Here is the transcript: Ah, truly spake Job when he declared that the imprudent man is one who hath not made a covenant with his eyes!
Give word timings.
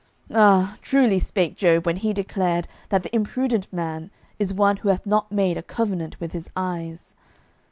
Ah, 0.33 0.77
truly 0.81 1.19
spake 1.19 1.55
Job 1.55 1.85
when 1.85 1.97
he 1.97 2.11
declared 2.11 2.67
that 2.89 3.03
the 3.03 3.15
imprudent 3.15 3.71
man 3.71 4.09
is 4.39 4.51
one 4.51 4.77
who 4.77 4.89
hath 4.89 5.05
not 5.05 5.31
made 5.31 5.59
a 5.59 5.61
covenant 5.61 6.19
with 6.19 6.31
his 6.31 6.49
eyes! 6.57 7.13